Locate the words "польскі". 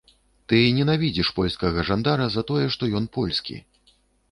3.21-3.63